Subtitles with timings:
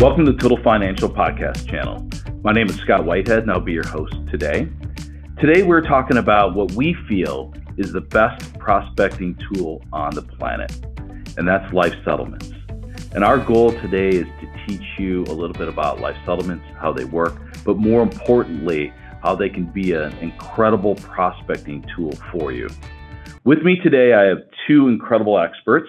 [0.00, 2.08] Welcome to Total Financial Podcast channel.
[2.44, 4.68] My name is Scott Whitehead, and I'll be your host today.
[5.40, 10.72] Today, we're talking about what we feel is the best prospecting tool on the planet,
[11.36, 12.48] and that's life settlements.
[13.12, 16.92] And our goal today is to teach you a little bit about life settlements, how
[16.92, 18.92] they work, but more importantly,
[19.24, 22.68] how they can be an incredible prospecting tool for you.
[23.42, 24.38] With me today, I have
[24.68, 25.88] two incredible experts.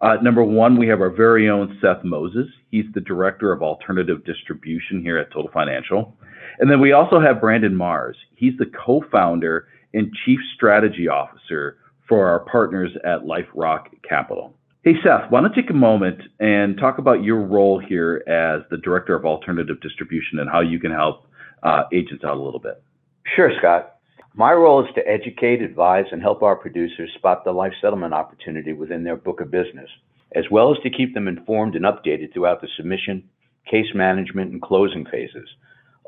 [0.00, 2.46] Uh, number one, we have our very own Seth Moses.
[2.72, 6.16] He's the director of alternative distribution here at Total Financial.
[6.58, 8.16] And then we also have Brandon Mars.
[8.34, 11.76] He's the co founder and chief strategy officer
[12.08, 14.54] for our partners at LifeRock Capital.
[14.84, 18.62] Hey, Seth, why don't you take a moment and talk about your role here as
[18.70, 21.26] the director of alternative distribution and how you can help
[21.62, 22.82] uh, agents out a little bit?
[23.36, 23.96] Sure, Scott.
[24.34, 28.72] My role is to educate, advise, and help our producers spot the life settlement opportunity
[28.72, 29.90] within their book of business,
[30.34, 33.22] as well as to keep them informed and updated throughout the submission,
[33.70, 35.48] case management, and closing phases,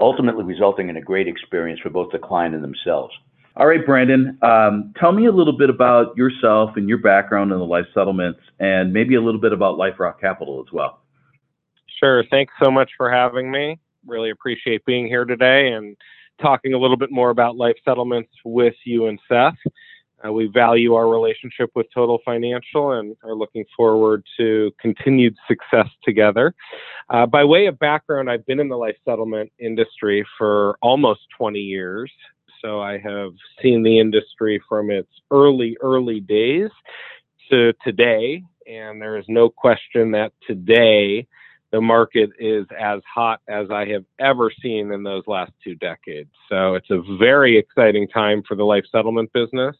[0.01, 3.15] ultimately resulting in a great experience for both the client and themselves.
[3.57, 7.59] All right, Brandon, um, tell me a little bit about yourself and your background in
[7.59, 11.01] the life settlements, and maybe a little bit about LifeRock Capital as well.
[12.01, 12.25] Sure.
[12.31, 13.79] Thanks so much for having me.
[14.07, 15.97] Really appreciate being here today and
[16.43, 19.55] talking a little bit more about life settlements with you and Seth.
[20.27, 25.89] Uh, we value our relationship with Total Financial and are looking forward to continued success
[26.03, 26.55] together.
[27.11, 31.59] Uh, by way of background, I've been in the life settlement industry for almost 20
[31.59, 32.11] years.
[32.63, 36.71] So I have seen the industry from its early, early days
[37.51, 38.43] to today.
[38.67, 41.27] And there is no question that today
[41.73, 46.31] the market is as hot as I have ever seen in those last two decades.
[46.49, 49.77] So it's a very exciting time for the life settlement business,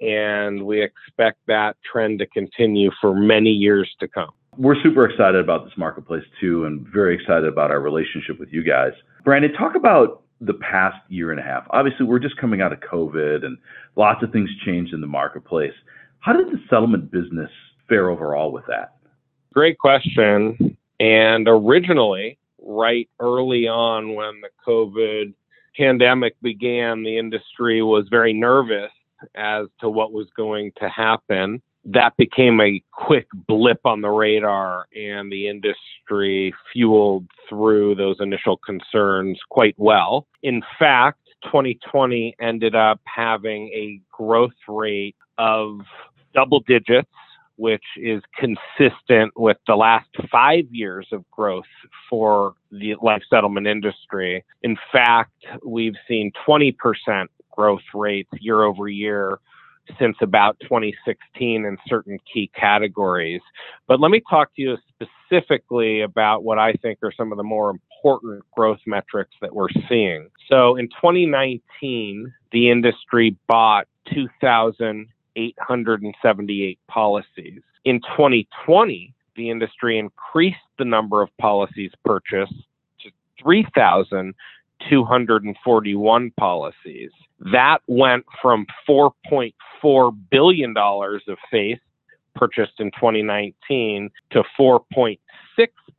[0.00, 4.30] and we expect that trend to continue for many years to come.
[4.56, 8.62] We're super excited about this marketplace too, and very excited about our relationship with you
[8.62, 8.92] guys.
[9.24, 11.66] Brandon, talk about the past year and a half.
[11.70, 13.58] Obviously, we're just coming out of COVID, and
[13.96, 15.74] lots of things changed in the marketplace.
[16.20, 17.50] How did the settlement business
[17.88, 18.96] fare overall with that?
[19.52, 20.76] Great question.
[20.98, 25.34] And originally, right early on when the COVID
[25.76, 28.90] pandemic began, the industry was very nervous
[29.34, 31.62] as to what was going to happen.
[31.84, 38.58] That became a quick blip on the radar, and the industry fueled through those initial
[38.58, 40.26] concerns quite well.
[40.42, 45.80] In fact, 2020 ended up having a growth rate of
[46.34, 47.08] double digits
[47.60, 51.66] which is consistent with the last five years of growth
[52.08, 54.42] for the life settlement industry.
[54.62, 56.74] In fact, we've seen 20%
[57.60, 59.38] growth rates year over year
[59.98, 63.42] since about 2016 in certain key categories.
[63.86, 67.42] But let me talk to you specifically about what I think are some of the
[67.42, 70.30] more important growth metrics that we're seeing.
[70.48, 77.60] So in 2019, the industry bought 2,878 policies.
[77.84, 82.54] In 2020, the industry increased the number of policies purchased
[83.00, 83.10] to
[84.88, 87.10] 3,241 policies.
[87.52, 91.78] That went from $4.4 billion of face
[92.34, 95.18] purchased in 2019 to $4.6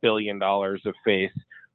[0.00, 1.32] billion of face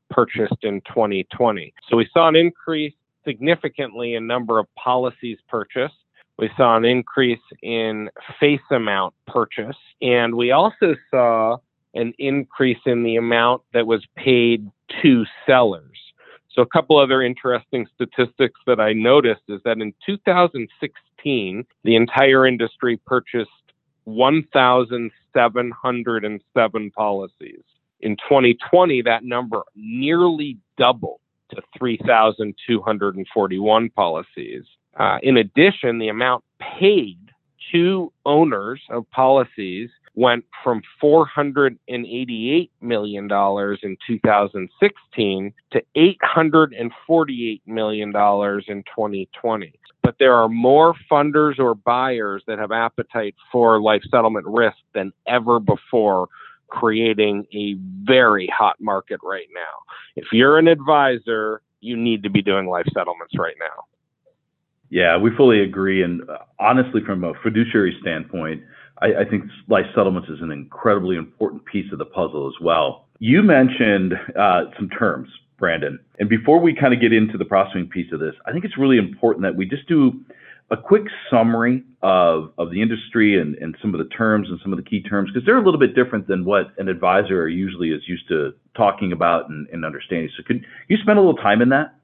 [0.09, 1.73] purchased in 2020.
[1.90, 2.94] So we saw an increase
[3.25, 5.96] significantly in number of policies purchased
[6.38, 8.09] we saw an increase in
[8.40, 11.57] face amount purchase, and we also saw
[11.96, 14.69] an increase in the amount that was paid
[15.01, 15.97] to sellers.
[16.57, 22.47] So, a couple other interesting statistics that I noticed is that in 2016, the entire
[22.47, 23.51] industry purchased
[24.06, 27.62] 1,707 policies.
[28.00, 31.19] In 2020, that number nearly doubled
[31.51, 34.63] to 3,241 policies.
[35.00, 37.19] Uh, in addition, the amount paid
[37.72, 49.79] to owners of policies went from $488 million in 2016 to $848 million in 2020.
[50.02, 55.14] But there are more funders or buyers that have appetite for life settlement risk than
[55.28, 56.29] ever before,
[56.70, 59.61] creating a very hot market right now.
[60.16, 63.84] If you're an advisor, you need to be doing life settlements right now.
[64.89, 66.03] Yeah, we fully agree.
[66.03, 68.63] And uh, honestly, from a fiduciary standpoint,
[69.01, 73.05] I, I, think life settlements is an incredibly important piece of the puzzle as well.
[73.19, 75.29] You mentioned uh, some terms,
[75.59, 75.99] Brandon.
[76.19, 78.78] And before we kind of get into the processing piece of this, I think it's
[78.78, 80.13] really important that we just do
[80.69, 84.73] a quick summary of, of the industry and, and some of the terms and some
[84.73, 85.29] of the key terms?
[85.31, 89.11] Because they're a little bit different than what an advisor usually is used to talking
[89.11, 90.29] about and, and understanding.
[90.35, 91.97] So, could you spend a little time in that?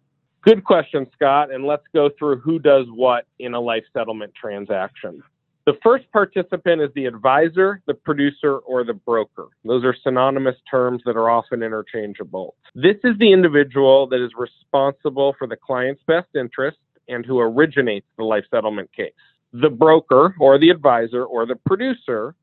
[0.44, 1.54] Good question, Scott.
[1.54, 5.24] And let's go through who does what in a life settlement transaction.
[5.66, 9.48] The first participant is the advisor, the producer, or the broker.
[9.63, 12.56] Those are synonymous terms that are often interchangeable.
[12.75, 18.07] This is the individual that is responsible for the client's best interest and who originates
[18.18, 19.13] the life settlement case.
[19.54, 22.36] The broker or the advisor or the producer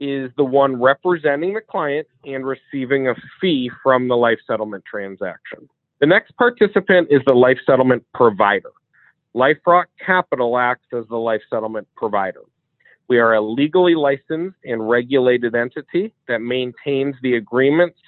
[0.00, 5.68] is the one representing the client and receiving a fee from the life settlement transaction.
[6.00, 8.70] The next participant is the life settlement provider.
[9.34, 12.42] LifeRock Capital acts as the life settlement provider.
[13.08, 17.98] We are a legally licensed and regulated entity that maintains the agreements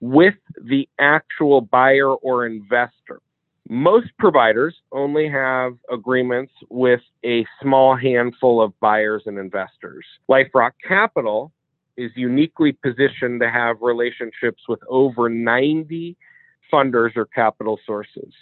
[0.00, 3.20] with the actual buyer or investor.
[3.68, 10.06] Most providers only have agreements with a small handful of buyers and investors.
[10.30, 11.52] LifeRock Capital
[11.96, 16.16] is uniquely positioned to have relationships with over 90
[16.72, 18.32] funders or capital sources.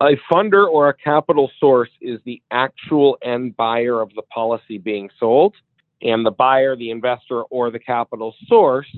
[0.00, 5.10] A funder or a capital source is the actual end buyer of the policy being
[5.20, 5.54] sold,
[6.02, 8.88] and the buyer, the investor, or the capital source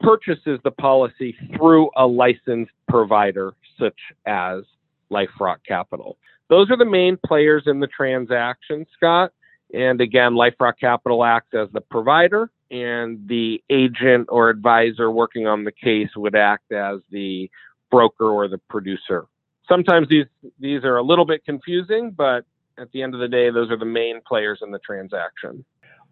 [0.00, 4.62] purchases the policy through a licensed provider such as
[5.10, 6.16] LifeRock Capital.
[6.48, 9.32] Those are the main players in the transaction, Scott.
[9.74, 15.64] And again, LifeRock Capital acts as the provider, and the agent or advisor working on
[15.64, 17.50] the case would act as the
[17.96, 19.26] broker or the producer
[19.68, 20.26] sometimes these
[20.58, 22.44] these are a little bit confusing, but
[22.78, 25.64] at the end of the day, those are the main players in the transaction.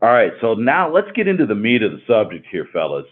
[0.02, 3.06] All right, so now let's get into the meat of the subject here, fellas.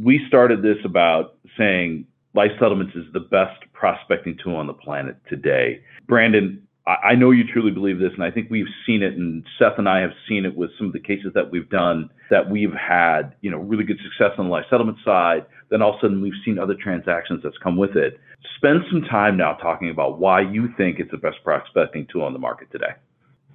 [0.00, 5.16] We started this about saying life settlements is the best prospecting tool on the planet
[5.28, 5.82] today.
[6.06, 9.74] Brandon, I know you truly believe this, and I think we've seen it, and Seth
[9.76, 12.72] and I have seen it with some of the cases that we've done that we've
[12.72, 15.44] had, you know, really good success on the life settlement side.
[15.68, 18.18] Then all of a sudden we've seen other transactions that's come with it.
[18.56, 22.32] Spend some time now talking about why you think it's the best prospecting tool on
[22.32, 22.94] the market today.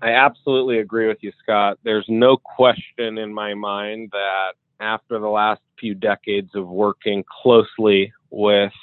[0.04, 1.80] I absolutely agree with you, Scott.
[1.84, 8.14] There's no question in my mind that after the last few decades of working closely
[8.30, 8.74] with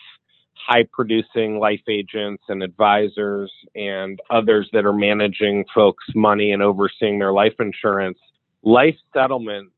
[0.66, 7.18] high producing life agents and advisors and others that are managing folks' money and overseeing
[7.18, 8.18] their life insurance,
[8.62, 9.72] life settlements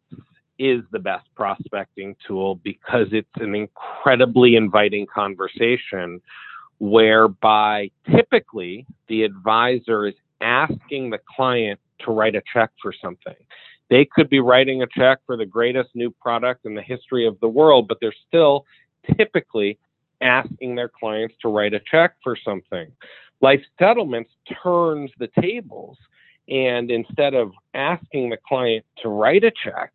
[0.58, 6.20] is the best prospecting tool because it's an incredibly inviting conversation
[6.78, 13.34] whereby typically the advisor is asking the client to write a check for something.
[13.88, 17.38] They could be writing a check for the greatest new product in the history of
[17.40, 18.64] the world, but they're still
[19.16, 19.78] typically
[20.22, 22.90] asking their clients to write a check for something.
[23.40, 24.30] Life settlements
[24.62, 25.98] turns the tables.
[26.48, 29.92] And instead of asking the client to write a check,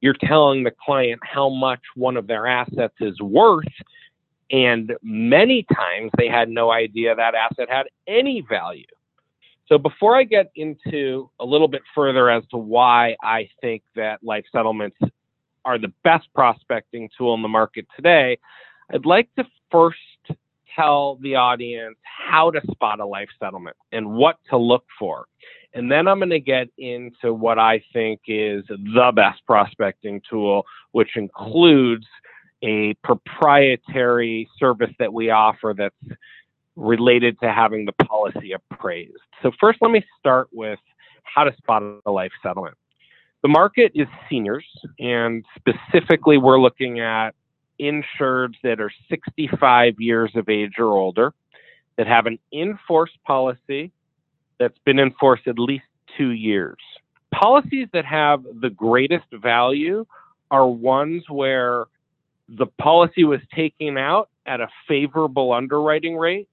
[0.00, 3.64] you're telling the client how much one of their assets is worth.
[4.50, 8.86] And many times they had no idea that asset had any value.
[9.66, 14.22] So before I get into a little bit further as to why I think that
[14.24, 14.96] life settlements
[15.64, 18.38] are the best prospecting tool in the market today,
[18.92, 19.98] I'd like to first
[20.74, 25.26] tell the audience how to spot a life settlement and what to look for.
[25.74, 30.64] And then I'm going to get into what I think is the best prospecting tool,
[30.92, 32.06] which includes
[32.62, 36.18] a proprietary service that we offer that's
[36.76, 39.16] related to having the policy appraised.
[39.42, 40.78] So, first, let me start with
[41.22, 42.76] how to spot a life settlement.
[43.42, 44.66] The market is seniors,
[44.98, 47.34] and specifically, we're looking at
[47.80, 51.32] insureds that are 65 years of age or older
[51.96, 53.92] that have an in force policy
[54.58, 55.84] that's been in force at least
[56.16, 56.78] two years.
[57.32, 60.04] Policies that have the greatest value
[60.50, 61.86] are ones where
[62.48, 66.48] the policy was taken out at a favorable underwriting rate,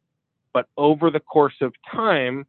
[0.54, 2.46] but over the course of time,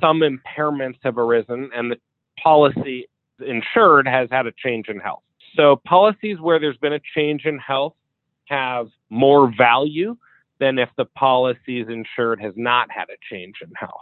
[0.00, 1.96] some impairments have arisen and the
[2.42, 3.08] policy
[3.46, 5.22] insured has had a change in health.
[5.56, 7.94] So, policies where there's been a change in health
[8.48, 10.16] have more value
[10.60, 13.92] than if the policies insured has not had a change in health.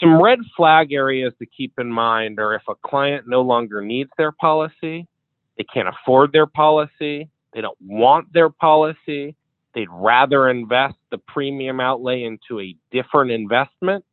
[0.00, 4.10] Some red flag areas to keep in mind are if a client no longer needs
[4.16, 5.08] their policy,
[5.56, 9.34] they can't afford their policy, they don't want their policy,
[9.74, 14.04] they'd rather invest the premium outlay into a different investment.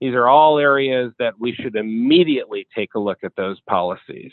[0.00, 4.32] These are all areas that we should immediately take a look at those policies.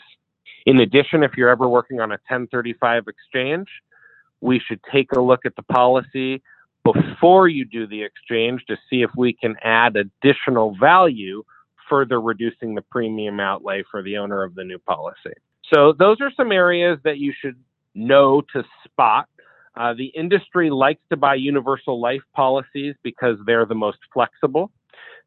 [0.66, 3.68] In addition, if you're ever working on a 1035 exchange,
[4.40, 6.42] we should take a look at the policy
[6.84, 11.42] before you do the exchange to see if we can add additional value
[11.88, 15.34] further reducing the premium outlay for the owner of the new policy.
[15.72, 17.56] So, those are some areas that you should
[17.94, 19.28] know to spot.
[19.76, 24.70] Uh, the industry likes to buy universal life policies because they're the most flexible.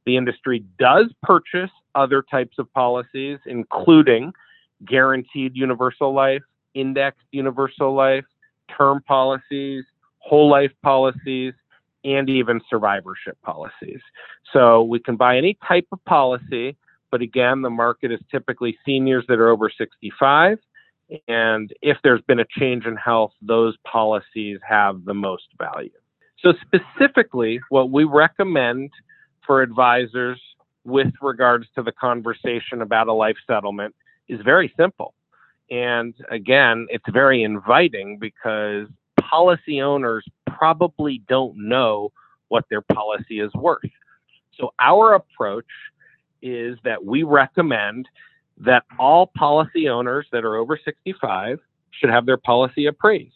[0.05, 4.31] The industry does purchase other types of policies, including
[4.85, 8.23] guaranteed universal life, indexed universal life,
[8.75, 9.83] term policies,
[10.19, 11.53] whole life policies,
[12.03, 13.99] and even survivorship policies.
[14.53, 16.77] So we can buy any type of policy,
[17.11, 20.59] but again, the market is typically seniors that are over 65.
[21.27, 25.89] And if there's been a change in health, those policies have the most value.
[26.43, 28.91] So, specifically, what we recommend
[29.45, 30.39] for advisors
[30.83, 33.95] with regards to the conversation about a life settlement
[34.27, 35.13] is very simple.
[35.69, 38.87] And again, it's very inviting because
[39.19, 42.11] policy owners probably don't know
[42.47, 43.81] what their policy is worth.
[44.57, 45.65] So, our approach
[46.41, 48.07] is that we recommend
[48.59, 51.59] that all policy owners that are over 65
[51.91, 53.33] should have their policy appraised.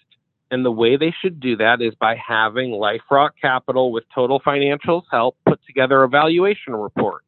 [0.50, 5.04] And the way they should do that is by having LifeRock Capital with Total Financials
[5.10, 7.24] help put together a valuation report.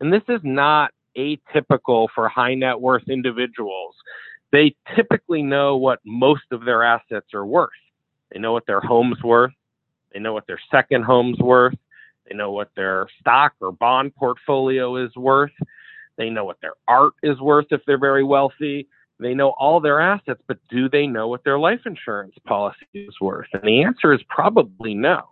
[0.00, 3.94] And this is not atypical for high net worth individuals.
[4.52, 7.70] They typically know what most of their assets are worth.
[8.32, 9.52] They know what their home's worth.
[10.12, 11.76] They know what their second home's worth.
[12.28, 15.52] They know what their stock or bond portfolio is worth.
[16.16, 18.88] They know what their art is worth if they're very wealthy.
[19.20, 23.14] They know all their assets, but do they know what their life insurance policy is
[23.20, 23.48] worth?
[23.52, 25.22] And the answer is probably no.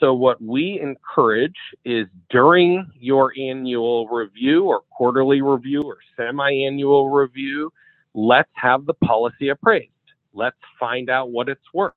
[0.00, 7.10] So, what we encourage is during your annual review or quarterly review or semi annual
[7.10, 7.72] review,
[8.14, 9.90] let's have the policy appraised.
[10.34, 11.94] Let's find out what it's worth.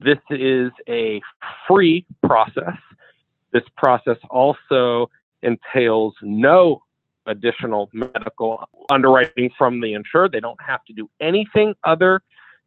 [0.00, 1.20] This is a
[1.68, 2.76] free process.
[3.52, 5.08] This process also
[5.42, 6.82] entails no
[7.26, 10.32] additional medical underwriting from the insured.
[10.32, 12.20] They don't have to do anything other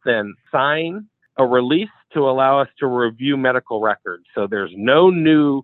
[0.05, 4.25] than sign a release to allow us to review medical records.
[4.33, 5.63] So there's no new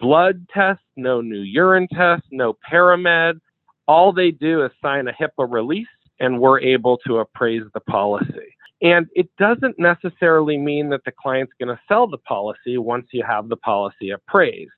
[0.00, 3.40] blood test, no new urine test, no paramed.
[3.86, 5.86] All they do is sign a HIPAA release
[6.18, 8.56] and we're able to appraise the policy.
[8.80, 13.22] And it doesn't necessarily mean that the client's going to sell the policy once you
[13.24, 14.72] have the policy appraised.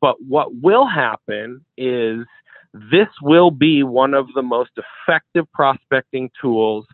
[0.00, 2.26] But what will happen is
[2.74, 6.86] this will be one of the most effective prospecting tools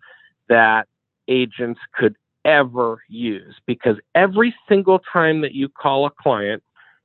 [0.49, 0.87] that
[1.29, 6.63] agents could ever use because every single time that you call a client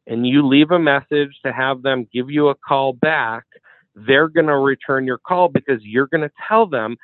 [0.08, 3.46] and you leave a message to have them give you a call back,
[3.96, 6.98] they're going to return your call because you're going to tell them,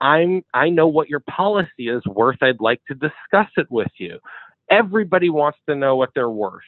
[0.00, 2.42] I'm I know what your policy is worth.
[2.42, 4.18] I'd like to discuss it with you.
[4.70, 6.62] Everybody wants to know what they're worth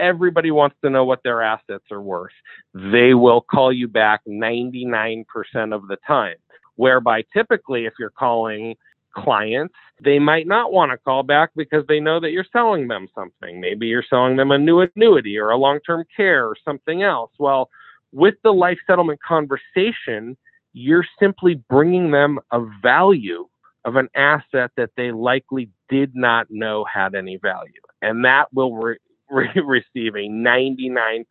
[0.00, 2.32] everybody wants to know what their assets are worth.
[2.74, 5.24] They will call you back 99%
[5.72, 6.36] of the time.
[6.76, 8.76] Whereby typically, if you're calling
[9.14, 13.08] clients, they might not want to call back because they know that you're selling them
[13.14, 13.60] something.
[13.60, 17.30] Maybe you're selling them a new annuity or a long term care or something else.
[17.38, 17.68] Well,
[18.12, 20.36] with the life settlement conversation,
[20.72, 23.48] you're simply bringing them a value
[23.84, 27.80] of an asset that they likely did not know had any value.
[28.02, 28.98] And that will re-
[29.30, 31.24] re- receive a 99%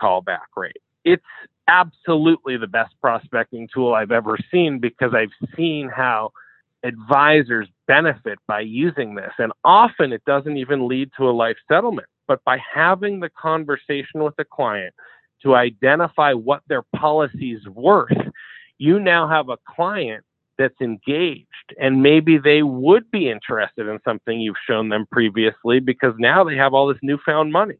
[0.00, 0.76] callback rate.
[1.04, 1.24] It's
[1.68, 6.32] absolutely the best prospecting tool I've ever seen because I've seen how
[6.82, 9.32] advisors benefit by using this.
[9.38, 14.22] And often it doesn't even lead to a life settlement, but by having the conversation
[14.22, 14.94] with the client
[15.42, 18.16] to identify what their policy is worth,
[18.78, 20.24] you now have a client
[20.58, 21.46] that's engaged
[21.78, 26.56] and maybe they would be interested in something you've shown them previously because now they
[26.56, 27.78] have all this newfound money.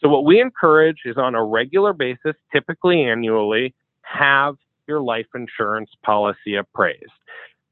[0.00, 4.56] So what we encourage is on a regular basis, typically annually, have
[4.86, 7.12] your life insurance policy appraised.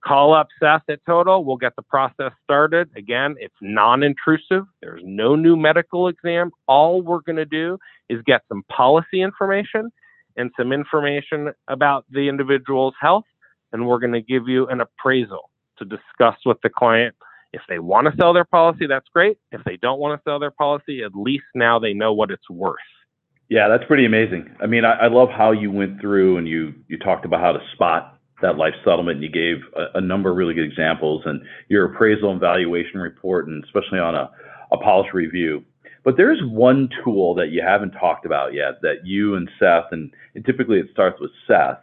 [0.05, 1.45] Call up Seth at Total.
[1.45, 2.89] We'll get the process started.
[2.97, 4.65] Again, it's non intrusive.
[4.81, 6.51] There's no new medical exam.
[6.67, 7.79] All we're going to do
[8.09, 9.91] is get some policy information
[10.37, 13.25] and some information about the individual's health
[13.73, 17.15] and we're going to give you an appraisal to discuss with the client.
[17.53, 19.39] If they want to sell their policy, that's great.
[19.51, 22.49] If they don't want to sell their policy, at least now they know what it's
[22.49, 22.77] worth.
[23.49, 24.55] Yeah, that's pretty amazing.
[24.63, 27.51] I mean, I, I love how you went through and you you talked about how
[27.51, 29.23] to spot that life settlement.
[29.23, 29.57] You gave
[29.95, 34.15] a, number of really good examples and your appraisal and valuation report, and especially on
[34.15, 34.31] a,
[34.73, 35.65] a policy review.
[36.05, 40.11] But there's one tool that you haven't talked about yet that you and Seth, and,
[40.35, 41.79] and typically it starts with Seth,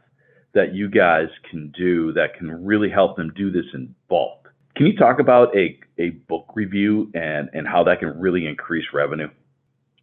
[0.54, 4.52] that you guys can do that can really help them do this in bulk.
[4.76, 8.86] Can you talk about a, a book review and, and how that can really increase
[8.94, 9.30] revenue?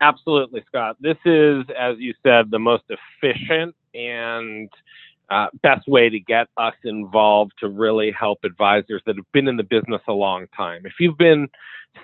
[0.00, 0.96] Absolutely, Scott.
[1.00, 4.68] This is, as you said, the most efficient and
[5.30, 9.56] uh, best way to get us involved to really help advisors that have been in
[9.56, 10.82] the business a long time.
[10.84, 11.48] If you've been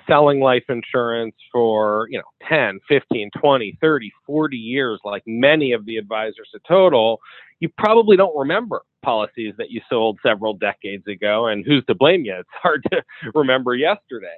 [0.06, 5.84] selling life insurance for, you know, 10, 15, 20, 30, 40 years, like many of
[5.84, 7.20] the advisors at Total,
[7.60, 11.46] you probably don't remember policies that you sold several decades ago.
[11.46, 12.34] And who's to blame you?
[12.38, 13.02] It's hard to
[13.34, 14.28] remember yesterday.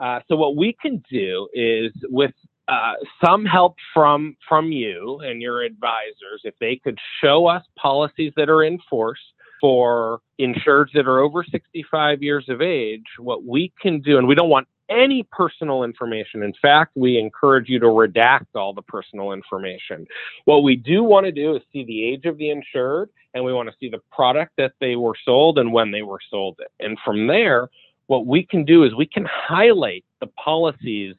[0.00, 2.32] Uh, so what we can do is with
[2.70, 8.32] uh, some help from from you and your advisors if they could show us policies
[8.36, 9.18] that are in force
[9.60, 14.36] for insureds that are over 65 years of age what we can do and we
[14.36, 16.44] don't want any personal information.
[16.44, 20.06] In fact we encourage you to redact all the personal information.
[20.44, 23.52] What we do want to do is see the age of the insured and we
[23.52, 26.70] want to see the product that they were sold and when they were sold it.
[26.78, 27.68] And from there
[28.06, 31.16] what we can do is we can highlight the policies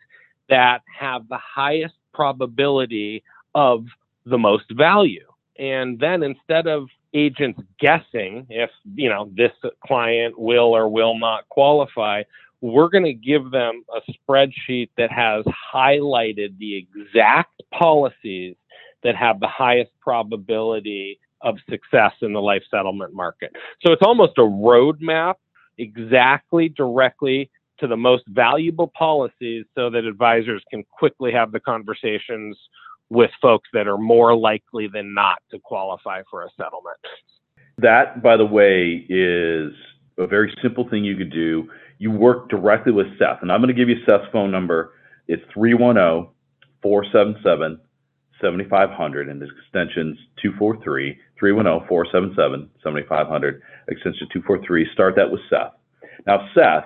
[0.51, 3.23] that have the highest probability
[3.55, 3.85] of
[4.25, 5.25] the most value.
[5.57, 9.51] And then instead of agents guessing if, you know, this
[9.85, 12.23] client will or will not qualify,
[12.61, 15.43] we're going to give them a spreadsheet that has
[15.73, 18.55] highlighted the exact policies
[19.03, 23.51] that have the highest probability of success in the life settlement market.
[23.83, 25.35] So it's almost a roadmap
[25.77, 27.49] exactly directly
[27.81, 32.57] to the most valuable policies so that advisors can quickly have the conversations
[33.09, 36.97] with folks that are more likely than not to qualify for a settlement.
[37.77, 39.73] That, by the way, is
[40.17, 41.69] a very simple thing you could do.
[41.97, 44.93] You work directly with Seth, and I'm going to give you Seth's phone number.
[45.27, 46.31] It's 310
[46.81, 47.79] 477
[48.41, 54.87] 7500, and his extension's 243 310 477 7500, extension 243.
[54.93, 55.73] Start that with Seth.
[56.25, 56.85] Now, Seth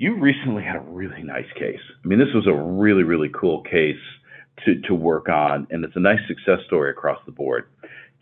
[0.00, 1.80] you recently had a really nice case.
[2.02, 4.00] I mean, this was a really, really cool case
[4.64, 7.68] to, to work on, and it's a nice success story across the board.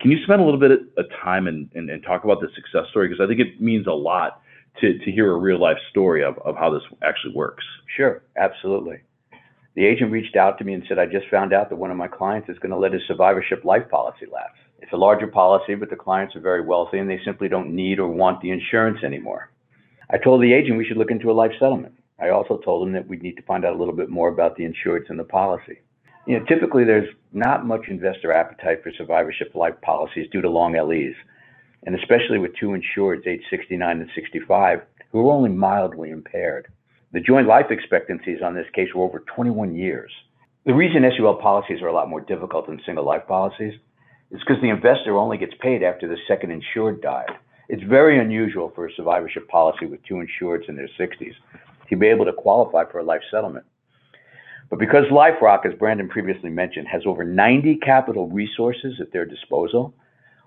[0.01, 2.91] Can you spend a little bit of time and, and, and talk about the success
[2.91, 3.07] story?
[3.07, 4.43] Because I think it means a lot
[4.81, 7.63] to, to hear a real life story of, of how this actually works.
[7.97, 8.99] Sure, absolutely.
[9.77, 11.97] The agent reached out to me and said, I just found out that one of
[11.97, 14.59] my clients is going to let his survivorship life policy lapse.
[14.81, 18.01] It's a larger policy, but the clients are very wealthy and they simply don't need
[18.01, 19.53] or want the insurance anymore.
[20.11, 21.95] I told the agent we should look into a life settlement.
[22.19, 24.57] I also told him that we'd need to find out a little bit more about
[24.57, 25.81] the insurance and the policy.
[26.27, 30.73] You know, typically there's not much investor appetite for survivorship life policies due to long
[30.73, 31.15] LEs,
[31.85, 34.81] and especially with two insureds age 69 and 65
[35.13, 36.69] who are only mildly impaired.
[37.13, 40.11] The joint life expectancies on this case were over 21 years.
[40.67, 43.75] The reason SUL policies are a lot more difficult than single life policies
[44.31, 47.31] is because the investor only gets paid after the second insured died.
[47.69, 51.35] It's very unusual for a survivorship policy with two insureds in their 60s
[51.91, 53.67] to be able to qualify for a life settlement.
[54.71, 59.95] But because LifeRock, as Brandon previously mentioned, has over 90 capital resources at their disposal,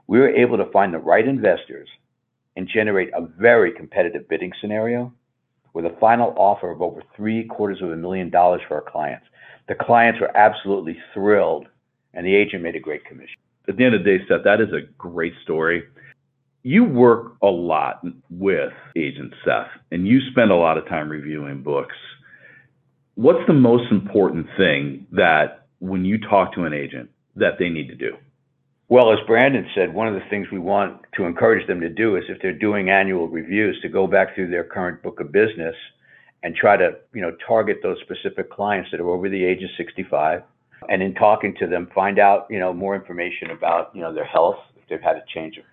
[0.08, 1.90] we were able to find the right investors
[2.56, 5.14] and generate a very competitive bidding scenario
[5.74, 9.26] with a final offer of over three quarters of a million dollars for our clients.
[9.68, 11.68] The clients were absolutely thrilled,
[12.14, 13.38] and the agent made a great commission.
[13.68, 15.84] At the end of the day, Seth, that is a great story
[16.64, 21.64] you work a lot with Agent Seth, and you spend a lot of time reviewing
[21.64, 21.96] books.
[23.16, 27.88] What's the most important thing that when you talk to an agent that they need
[27.88, 28.16] to do?
[28.90, 32.18] Well, as Brandon said, one of the things we want to encourage them to do
[32.18, 35.76] is if they're doing annual reviews, to go back through their current book of business
[36.44, 39.70] and try to, you know, target those specific clients that are over the age of
[39.78, 40.44] 65.
[40.90, 44.26] And in talking to them, find out, you know, more information about, you know, their
[44.26, 45.64] health, if they've had a change of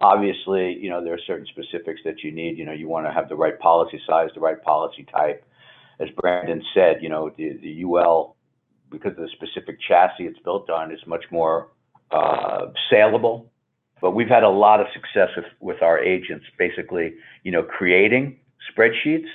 [0.00, 2.56] Obviously, you know, there are certain specifics that you need.
[2.56, 5.44] You know, you want to have the right policy size, the right policy type.
[5.98, 8.36] As Brandon said, you know, the, the UL,
[8.90, 11.68] because of the specific chassis it's built on, is much more
[12.10, 13.50] uh, saleable.
[14.00, 18.38] But we've had a lot of success with, with our agents, basically, you know, creating
[18.72, 19.28] spreadsheets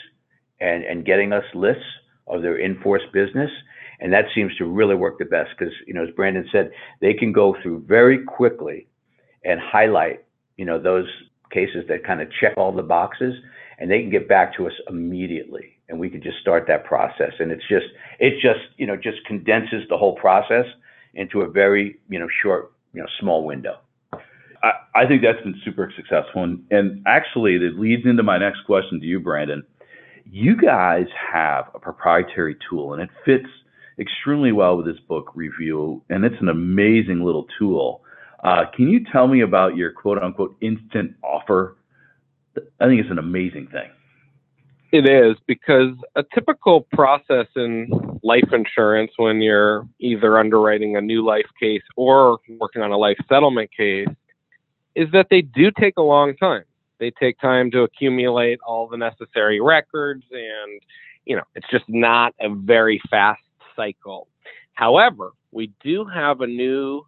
[0.59, 1.83] and, and getting us lists
[2.27, 3.51] of their in-force business.
[3.99, 7.13] And that seems to really work the best because, you know, as Brandon said, they
[7.13, 8.87] can go through very quickly
[9.43, 10.24] and highlight
[10.57, 11.07] you know, those
[11.51, 13.35] cases that kind of check all the boxes
[13.77, 17.33] and they can get back to us immediately and we can just start that process.
[17.39, 17.85] And it's just,
[18.19, 20.65] it just, you know, just condenses the whole process
[21.13, 23.77] into a very, you know, short, you know, small window.
[24.95, 26.43] I, think that's been super successful.
[26.43, 29.63] And, and actually, it leads into my next question to you, Brandon.
[30.31, 33.49] You guys have a proprietary tool and it fits
[33.99, 36.01] extremely well with this book review.
[36.09, 38.01] And it's an amazing little tool
[38.45, 41.77] Uh, can you tell me about your quote unquote instant offer?
[42.79, 43.89] I think it's an amazing thing.
[44.91, 47.89] It is because a typical process in
[48.21, 53.17] life insurance when you're either underwriting a new life case or working on a life
[53.27, 54.07] settlement case
[54.93, 56.65] is that they do take a long time.
[56.99, 60.81] They take time to accumulate all the necessary records and
[61.25, 63.41] you know, it's just not a very fast
[63.75, 64.27] cycle.
[64.75, 67.07] However, we do have a new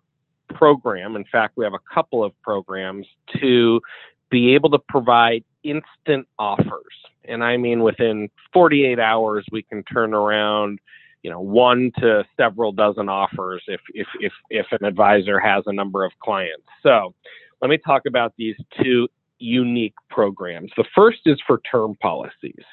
[0.53, 1.15] program.
[1.15, 3.07] In fact, we have a couple of programs
[3.39, 3.81] to
[4.29, 6.93] be able to provide instant offers.
[7.25, 10.79] And I mean, within 48 hours, we can turn around,
[11.23, 15.73] you know, one to several dozen offers if, if, if, if an advisor has a
[15.73, 16.65] number of clients.
[16.83, 17.13] So
[17.62, 19.07] let me talk about these two
[19.39, 20.71] unique programs.
[20.77, 22.63] The first is for term policies.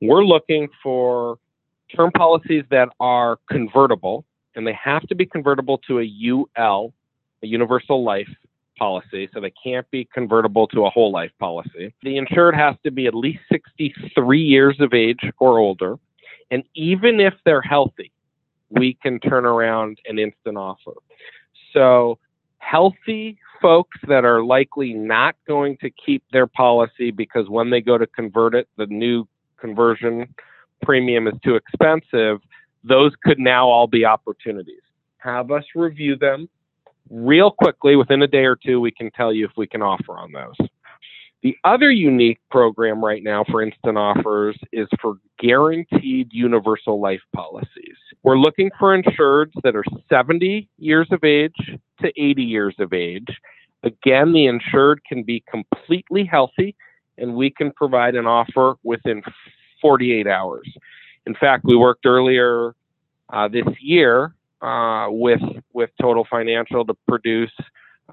[0.00, 1.38] We're looking for
[1.94, 6.92] term policies that are convertible, and they have to be convertible to a UL,
[7.42, 8.28] a universal life
[8.78, 11.92] policy, so they can't be convertible to a whole life policy.
[12.02, 15.96] The insured has to be at least 63 years of age or older.
[16.50, 18.10] And even if they're healthy,
[18.70, 20.94] we can turn around an instant offer.
[21.72, 22.18] So,
[22.58, 27.98] healthy folks that are likely not going to keep their policy because when they go
[27.98, 29.26] to convert it, the new
[29.58, 30.34] conversion
[30.82, 32.40] premium is too expensive,
[32.84, 34.80] those could now all be opportunities.
[35.18, 36.48] Have us review them
[37.10, 38.80] real quickly within a day or two.
[38.80, 40.68] We can tell you if we can offer on those.
[41.42, 47.96] The other unique program right now for instant offers is for guaranteed universal life policies.
[48.22, 51.54] We're looking for insureds that are 70 years of age
[52.02, 53.28] to 80 years of age.
[53.82, 56.76] Again, the insured can be completely healthy
[57.16, 59.22] and we can provide an offer within
[59.80, 60.70] 48 hours.
[61.26, 62.74] In fact, we worked earlier
[63.32, 65.40] uh, this year uh, with
[65.72, 67.52] with Total Financial to produce,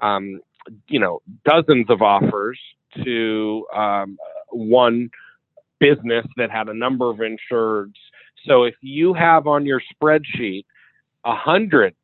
[0.02, 0.40] um,
[0.88, 2.58] you know, dozens of offers
[3.04, 4.16] to um,
[4.50, 5.10] one
[5.78, 7.94] business that had a number of insureds.
[8.46, 10.64] So if you have on your spreadsheet
[11.24, 11.94] a hundred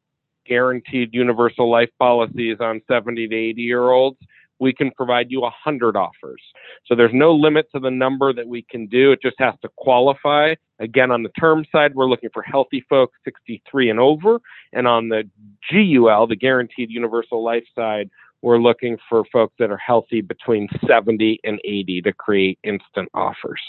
[0.46, 4.18] guaranteed universal life policies on 70 to 80 year olds,
[4.60, 6.42] we can provide you 100 offers.
[6.86, 9.12] So there's no limit to the number that we can do.
[9.12, 10.54] It just has to qualify.
[10.78, 14.40] Again, on the term side, we're looking for healthy folks 63 and over.
[14.72, 15.28] And on the
[15.70, 18.10] GUL, the guaranteed universal life side,
[18.42, 23.60] we're looking for folks that are healthy between 70 and 80 to create instant offers.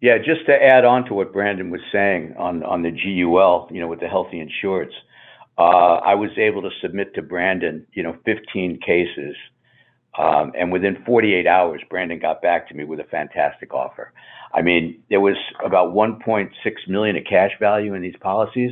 [0.00, 3.80] Yeah, just to add on to what Brandon was saying on, on the GUL, you
[3.80, 4.92] know, with the healthy insurance,
[5.56, 9.34] uh, I was able to submit to Brandon, you know, 15 cases
[10.18, 14.12] um, and within 48 hours, Brandon got back to me with a fantastic offer.
[14.54, 16.50] I mean, there was about 1.6
[16.88, 18.70] million of cash value in these policies.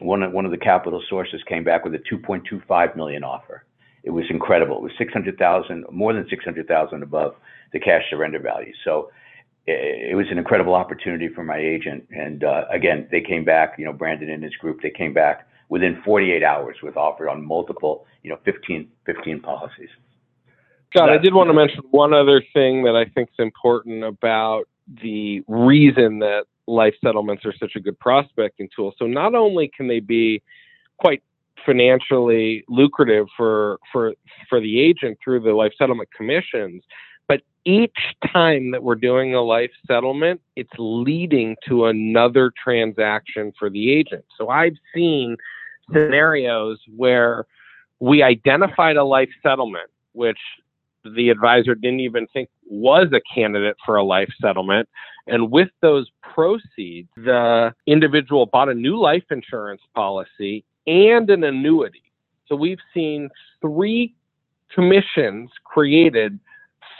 [0.00, 3.64] One of, one of the capital sources came back with a 2.25 million offer.
[4.04, 4.78] It was incredible.
[4.78, 7.34] It was 600,000, more than 600,000 above
[7.72, 8.72] the cash surrender value.
[8.84, 9.10] So
[9.66, 12.06] it, it was an incredible opportunity for my agent.
[12.10, 13.74] And uh, again, they came back.
[13.76, 17.44] You know, Brandon and his group, they came back within 48 hours with offer on
[17.44, 19.90] multiple, you know, 15, 15 policies.
[20.90, 24.64] Scott, I did want to mention one other thing that I think is important about
[25.02, 28.94] the reason that life settlements are such a good prospecting tool.
[28.98, 30.42] So not only can they be
[30.98, 31.22] quite
[31.66, 34.14] financially lucrative for for
[34.48, 36.82] for the agent through the life settlement commissions,
[37.26, 37.98] but each
[38.32, 44.24] time that we're doing a life settlement, it's leading to another transaction for the agent.
[44.38, 45.36] So I've seen
[45.92, 47.46] scenarios where
[48.00, 50.38] we identified a life settlement, which
[51.04, 54.88] the advisor didn't even think was a candidate for a life settlement.
[55.26, 62.02] And with those proceeds, the individual bought a new life insurance policy and an annuity.
[62.46, 63.28] So we've seen
[63.60, 64.14] three
[64.74, 66.38] commissions created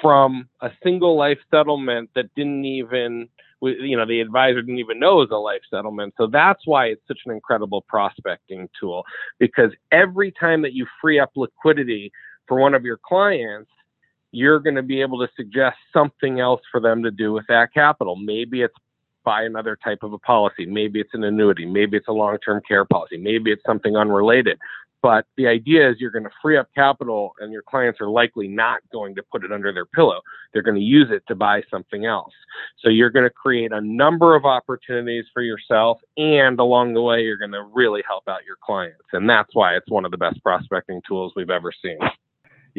[0.00, 3.28] from a single life settlement that didn't even
[3.60, 6.86] you know the advisor didn't even know it was a life settlement so that's why
[6.86, 9.02] it's such an incredible prospecting tool
[9.40, 12.12] because every time that you free up liquidity
[12.46, 13.70] for one of your clients
[14.30, 17.72] you're going to be able to suggest something else for them to do with that
[17.72, 18.16] capital.
[18.16, 18.74] Maybe it's
[19.24, 20.64] buy another type of a policy.
[20.64, 21.66] Maybe it's an annuity.
[21.66, 23.18] Maybe it's a long term care policy.
[23.18, 24.58] Maybe it's something unrelated.
[25.00, 28.48] But the idea is you're going to free up capital, and your clients are likely
[28.48, 30.20] not going to put it under their pillow.
[30.52, 32.32] They're going to use it to buy something else.
[32.82, 37.20] So you're going to create a number of opportunities for yourself, and along the way,
[37.20, 39.04] you're going to really help out your clients.
[39.12, 41.98] And that's why it's one of the best prospecting tools we've ever seen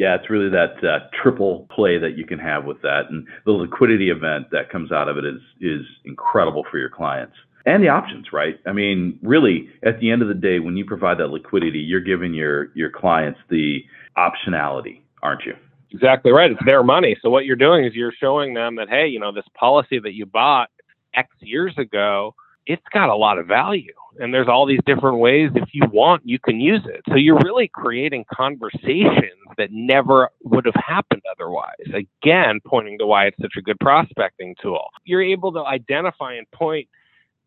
[0.00, 3.52] yeah, it's really that uh, triple play that you can have with that, and the
[3.52, 7.34] liquidity event that comes out of it is is incredible for your clients
[7.66, 8.58] and the options, right?
[8.64, 12.00] I mean, really, at the end of the day, when you provide that liquidity, you're
[12.00, 13.80] giving your your clients the
[14.16, 15.52] optionality, aren't you?
[15.90, 16.50] Exactly right.
[16.50, 17.18] It's their money.
[17.20, 20.14] So what you're doing is you're showing them that hey, you know, this policy that
[20.14, 20.70] you bought
[21.12, 22.34] X years ago,
[22.70, 23.92] it's got a lot of value.
[24.20, 27.00] And there's all these different ways, if you want, you can use it.
[27.08, 31.74] So you're really creating conversations that never would have happened otherwise.
[31.92, 34.86] Again, pointing to why it's such a good prospecting tool.
[35.04, 36.88] You're able to identify and point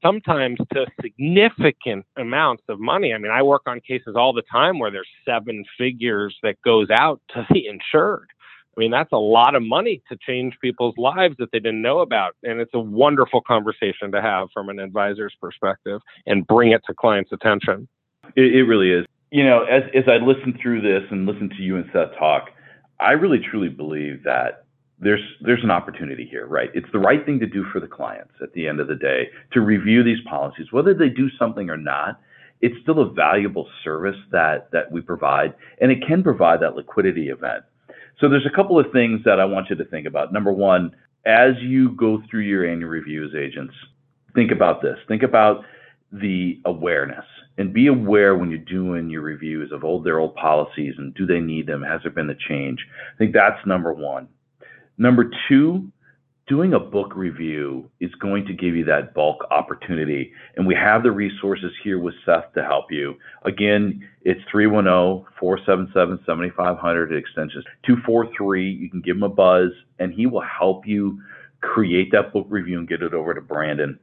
[0.02, 3.14] sometimes to significant amounts of money.
[3.14, 6.90] I mean, I work on cases all the time where there's seven figures that goes
[6.92, 8.28] out to the insured.
[8.76, 12.00] I mean, that's a lot of money to change people's lives that they didn't know
[12.00, 12.36] about.
[12.44, 16.94] And it's a wonderful conversation to have from an advisor's perspective and bring it to
[16.94, 17.88] clients' attention.
[18.36, 19.06] It, it really is.
[19.32, 22.50] You know, as, as I listen through this and listen to you and Seth talk,
[23.00, 24.66] I really truly believe that
[25.00, 26.70] there's there's an opportunity here, right?
[26.74, 29.30] It's the right thing to do for the clients at the end of the day
[29.52, 32.20] to review these policies, whether they do something or not.
[32.62, 37.28] It's still a valuable service that that we provide, and it can provide that liquidity
[37.28, 37.66] event
[38.20, 40.32] so there's a couple of things that I want you to think about.
[40.34, 40.96] Number one,
[41.26, 43.74] as you go through your annual reviews, agents,
[44.36, 44.98] think about this.
[45.08, 45.64] Think about
[46.12, 47.26] the awareness
[47.58, 51.26] and be aware when you're doing your reviews of old their old policies and do
[51.26, 51.82] they need them?
[51.82, 52.80] Has there been a change?
[53.14, 54.28] I think that's number one.
[54.98, 55.92] Number two,
[56.54, 60.32] doing a book review is going to give you that bulk opportunity.
[60.56, 63.16] And we have the resources here with Seth to help you.
[63.44, 68.70] Again, it's 310 477 7500 extensions 243.
[68.70, 71.20] You can give him a buzz and he will help you
[71.62, 73.98] create that book review and get it over to Brandon.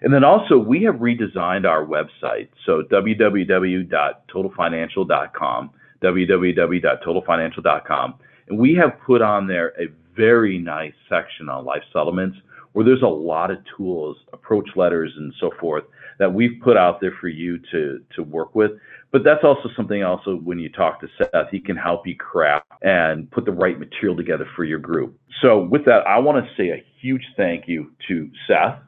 [0.00, 2.50] And then also, we have redesigned our website.
[2.64, 8.14] So, www.totalfinancial.com, www.totalfinancial.com.
[8.48, 12.36] And we have put on there a very nice section on life settlements
[12.72, 15.84] where there's a lot of tools, approach letters, and so forth
[16.18, 18.72] that we've put out there for you to to work with.
[19.10, 22.66] But that's also something also when you talk to Seth, he can help you craft
[22.82, 25.18] and put the right material together for your group.
[25.40, 28.78] So with that, I want to say a huge thank you to Seth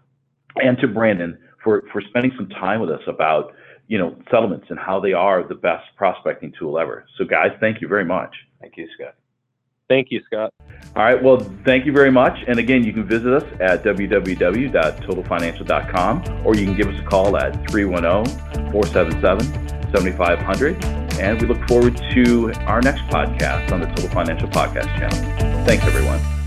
[0.56, 3.52] and to Brandon for for spending some time with us about
[3.86, 7.06] you know settlements and how they are the best prospecting tool ever.
[7.16, 8.34] So guys, thank you very much.
[8.60, 9.14] Thank you, Scott.
[9.90, 10.54] Thank you, Scott.
[10.94, 11.20] All right.
[11.22, 12.38] Well, thank you very much.
[12.46, 17.36] And again, you can visit us at www.totalfinancial.com or you can give us a call
[17.36, 20.84] at 310 477 7500.
[21.18, 25.18] And we look forward to our next podcast on the Total Financial Podcast channel.
[25.66, 26.39] Thanks, everyone.